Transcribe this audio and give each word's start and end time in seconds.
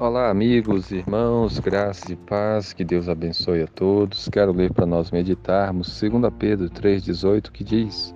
Olá, 0.00 0.30
amigos, 0.30 0.90
irmãos, 0.90 1.58
graça 1.58 2.10
e 2.10 2.16
paz, 2.16 2.72
que 2.72 2.82
Deus 2.82 3.06
abençoe 3.06 3.60
a 3.60 3.66
todos. 3.66 4.30
Quero 4.30 4.50
ler 4.50 4.72
para 4.72 4.86
nós 4.86 5.10
meditarmos 5.10 6.00
2 6.00 6.32
Pedro 6.38 6.70
3,18 6.70 7.50
que 7.52 7.62
diz: 7.62 8.14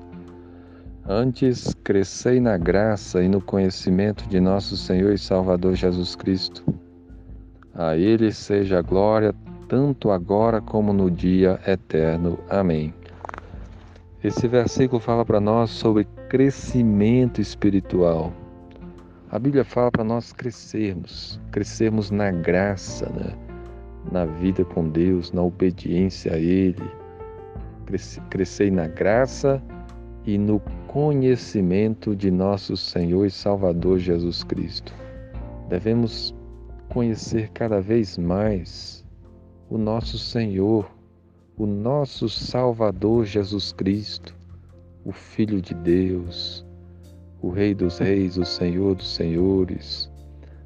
Antes 1.06 1.74
crescei 1.84 2.40
na 2.40 2.56
graça 2.56 3.22
e 3.22 3.28
no 3.28 3.38
conhecimento 3.38 4.26
de 4.30 4.40
nosso 4.40 4.78
Senhor 4.78 5.12
e 5.12 5.18
Salvador 5.18 5.74
Jesus 5.74 6.16
Cristo. 6.16 6.64
A 7.74 7.98
Ele 7.98 8.32
seja 8.32 8.78
a 8.78 8.82
glória, 8.82 9.34
tanto 9.68 10.10
agora 10.10 10.62
como 10.62 10.90
no 10.90 11.10
dia 11.10 11.60
eterno. 11.66 12.38
Amém. 12.48 12.94
Esse 14.22 14.48
versículo 14.48 14.98
fala 14.98 15.22
para 15.22 15.38
nós 15.38 15.68
sobre 15.68 16.04
crescimento 16.30 17.42
espiritual. 17.42 18.32
A 19.34 19.38
Bíblia 19.40 19.64
fala 19.64 19.90
para 19.90 20.04
nós 20.04 20.32
crescermos, 20.32 21.40
crescermos 21.50 22.08
na 22.08 22.30
graça, 22.30 23.10
né? 23.10 23.36
na 24.12 24.24
vida 24.24 24.64
com 24.64 24.88
Deus, 24.88 25.32
na 25.32 25.42
obediência 25.42 26.34
a 26.34 26.38
Ele. 26.38 26.88
Crescer 28.30 28.70
na 28.70 28.86
graça 28.86 29.60
e 30.24 30.38
no 30.38 30.60
conhecimento 30.86 32.14
de 32.14 32.30
nosso 32.30 32.76
Senhor 32.76 33.26
e 33.26 33.30
Salvador 33.30 33.98
Jesus 33.98 34.44
Cristo. 34.44 34.94
Devemos 35.68 36.32
conhecer 36.88 37.50
cada 37.50 37.80
vez 37.80 38.16
mais 38.16 39.04
o 39.68 39.76
nosso 39.76 40.16
Senhor, 40.16 40.88
o 41.56 41.66
nosso 41.66 42.28
Salvador 42.28 43.24
Jesus 43.24 43.72
Cristo, 43.72 44.32
o 45.04 45.10
Filho 45.10 45.60
de 45.60 45.74
Deus, 45.74 46.63
o 47.44 47.50
Rei 47.50 47.74
dos 47.74 47.98
Reis, 47.98 48.38
o 48.38 48.44
Senhor 48.46 48.94
dos 48.94 49.14
Senhores, 49.14 50.10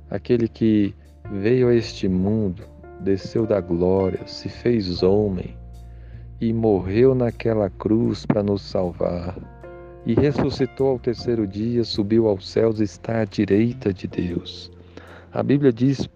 aquele 0.08 0.46
que 0.46 0.94
veio 1.28 1.66
a 1.66 1.74
este 1.74 2.08
mundo, 2.08 2.62
desceu 3.00 3.44
da 3.44 3.60
glória, 3.60 4.24
se 4.28 4.48
fez 4.48 5.02
homem 5.02 5.56
e 6.40 6.52
morreu 6.52 7.16
naquela 7.16 7.68
cruz 7.68 8.24
para 8.24 8.44
nos 8.44 8.62
salvar. 8.62 9.36
E 10.06 10.14
ressuscitou 10.14 10.90
ao 10.90 10.98
terceiro 11.00 11.48
dia, 11.48 11.82
subiu 11.82 12.28
aos 12.28 12.48
céus 12.48 12.78
e 12.78 12.84
está 12.84 13.22
à 13.22 13.24
direita 13.24 13.92
de 13.92 14.06
Deus. 14.06 14.70
A 15.32 15.42
Bíblia 15.42 15.72
diz 15.72 16.08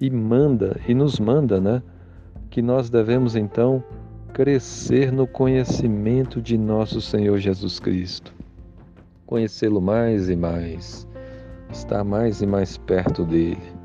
e 0.00 0.08
manda, 0.08 0.80
e 0.88 0.94
nos 0.94 1.20
manda, 1.20 1.60
né? 1.60 1.82
Que 2.48 2.62
nós 2.62 2.88
devemos 2.88 3.36
então 3.36 3.84
crescer 4.32 5.12
no 5.12 5.26
conhecimento 5.26 6.40
de 6.40 6.56
nosso 6.56 7.02
Senhor 7.02 7.36
Jesus 7.36 7.78
Cristo 7.78 8.35
conhecê-lo 9.26 9.80
mais 9.80 10.30
e 10.30 10.36
mais, 10.36 11.06
estar 11.70 12.04
mais 12.04 12.40
e 12.40 12.46
mais 12.46 12.78
perto 12.78 13.24
dele. 13.24 13.76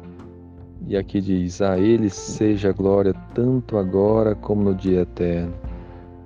E 0.88 0.96
aqui 0.96 1.20
diz: 1.20 1.62
A 1.62 1.78
ele 1.78 2.10
seja 2.10 2.72
glória 2.72 3.14
tanto 3.34 3.78
agora 3.78 4.36
como 4.36 4.64
no 4.64 4.76
dia 4.76 5.02
eterno. 5.02 5.54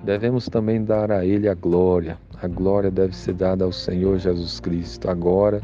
Devemos 0.04 0.48
também 0.48 0.84
dar 0.84 1.12
a 1.12 1.26
ele 1.26 1.48
a 1.48 1.54
glória. 1.54 2.18
A 2.42 2.48
glória 2.48 2.92
deve 2.92 3.16
ser 3.16 3.34
dada 3.34 3.66
ao 3.66 3.72
Senhor 3.72 4.20
Jesus 4.20 4.60
Cristo 4.60 5.10
agora 5.10 5.62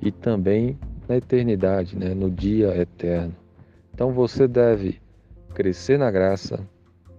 e 0.00 0.10
também 0.10 0.78
na 1.06 1.16
eternidade, 1.16 1.96
né? 1.96 2.14
no 2.14 2.30
dia 2.30 2.76
eterno. 2.76 3.34
Então 3.94 4.10
você 4.12 4.48
deve 4.48 4.98
crescer 5.54 5.98
na 5.98 6.10
graça, 6.10 6.58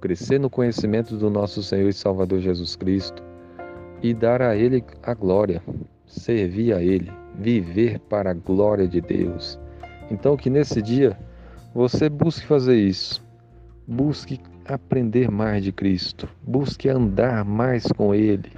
crescer 0.01 0.39
no 0.39 0.49
conhecimento 0.49 1.15
do 1.15 1.29
nosso 1.29 1.61
Senhor 1.61 1.87
e 1.87 1.93
Salvador 1.93 2.39
Jesus 2.39 2.75
Cristo 2.75 3.30
e 4.01 4.13
dar 4.13 4.41
a 4.41 4.55
Ele 4.55 4.83
a 5.03 5.13
glória, 5.13 5.61
servir 6.07 6.73
a 6.73 6.81
Ele, 6.81 7.11
viver 7.35 7.99
para 7.99 8.31
a 8.31 8.33
glória 8.33 8.87
de 8.87 8.99
Deus. 8.99 9.59
Então, 10.09 10.35
que 10.35 10.49
nesse 10.49 10.81
dia 10.81 11.17
você 11.73 12.09
busque 12.09 12.45
fazer 12.45 12.75
isso, 12.75 13.23
busque 13.87 14.39
aprender 14.65 15.29
mais 15.29 15.63
de 15.63 15.71
Cristo, 15.71 16.27
busque 16.41 16.89
andar 16.89 17.45
mais 17.45 17.85
com 17.95 18.13
Ele, 18.13 18.51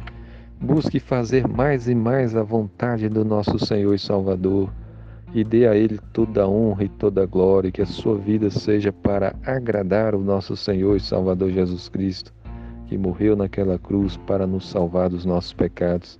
busque 0.59 0.99
fazer 0.99 1.47
mais 1.47 1.87
e 1.87 1.95
mais 1.95 2.35
a 2.35 2.43
vontade 2.43 3.09
do 3.09 3.25
nosso 3.25 3.59
Senhor 3.59 3.93
e 3.93 3.99
Salvador. 3.99 4.71
E 5.35 5.43
dê 5.43 5.67
a 5.67 5.75
Ele 5.75 5.99
toda 6.13 6.43
a 6.43 6.47
honra 6.47 6.83
e 6.83 6.89
toda 6.89 7.23
a 7.23 7.25
glória, 7.25 7.71
que 7.71 7.81
a 7.81 7.87
sua 7.87 8.15
vida 8.15 8.51
seja 8.51 8.93
para 8.93 9.35
agradar 9.43 10.13
o 10.13 10.19
nosso 10.19 10.55
Senhor 10.55 10.95
e 10.95 10.99
Salvador 10.99 11.49
Jesus 11.49 11.89
Cristo 11.89 12.31
que 12.87 12.97
morreu 12.97 13.35
naquela 13.35 13.77
cruz 13.77 14.17
para 14.17 14.45
nos 14.45 14.69
salvar 14.69 15.09
dos 15.09 15.25
nossos 15.25 15.53
pecados. 15.53 16.19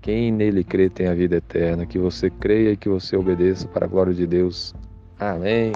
Quem 0.00 0.30
nele 0.30 0.62
crê 0.62 0.88
tem 0.88 1.08
a 1.08 1.14
vida 1.14 1.36
eterna. 1.36 1.84
Que 1.84 1.98
você 1.98 2.30
creia 2.30 2.72
e 2.72 2.76
que 2.76 2.88
você 2.88 3.16
obedeça 3.16 3.66
para 3.68 3.86
a 3.86 3.88
glória 3.88 4.14
de 4.14 4.26
Deus. 4.26 4.74
Amém. 5.18 5.72